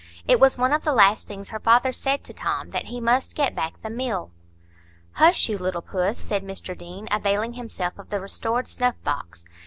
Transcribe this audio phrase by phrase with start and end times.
[0.27, 3.35] It was one of the last things her father said to Tom, that he must
[3.35, 4.31] get back the mill."
[5.11, 9.45] "Hush, you little puss," said Mr Deane, availing himself of the restored snuff box.